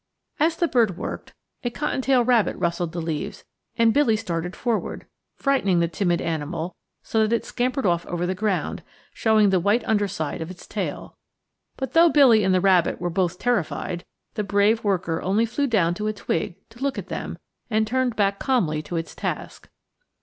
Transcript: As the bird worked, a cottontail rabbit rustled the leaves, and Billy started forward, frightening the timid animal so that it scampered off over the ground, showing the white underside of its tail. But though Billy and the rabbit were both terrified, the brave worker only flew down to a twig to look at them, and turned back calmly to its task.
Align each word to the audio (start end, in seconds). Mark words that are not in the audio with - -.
As 0.39 0.55
the 0.57 0.67
bird 0.67 0.97
worked, 0.97 1.35
a 1.63 1.69
cottontail 1.69 2.25
rabbit 2.25 2.55
rustled 2.55 2.91
the 2.91 2.99
leaves, 3.03 3.45
and 3.77 3.93
Billy 3.93 4.15
started 4.15 4.55
forward, 4.55 5.05
frightening 5.35 5.79
the 5.79 5.87
timid 5.87 6.21
animal 6.21 6.75
so 7.03 7.19
that 7.21 7.35
it 7.35 7.45
scampered 7.45 7.85
off 7.85 8.03
over 8.07 8.25
the 8.25 8.33
ground, 8.33 8.81
showing 9.13 9.51
the 9.51 9.59
white 9.59 9.83
underside 9.87 10.41
of 10.41 10.49
its 10.49 10.65
tail. 10.65 11.17
But 11.77 11.93
though 11.93 12.09
Billy 12.09 12.43
and 12.43 12.51
the 12.51 12.59
rabbit 12.61 12.99
were 12.99 13.11
both 13.11 13.37
terrified, 13.37 14.03
the 14.33 14.43
brave 14.43 14.83
worker 14.83 15.21
only 15.21 15.45
flew 15.45 15.67
down 15.67 15.93
to 15.93 16.07
a 16.07 16.13
twig 16.13 16.55
to 16.69 16.81
look 16.81 16.97
at 16.97 17.09
them, 17.09 17.37
and 17.69 17.85
turned 17.85 18.15
back 18.15 18.39
calmly 18.39 18.81
to 18.81 18.95
its 18.97 19.13
task. 19.13 19.69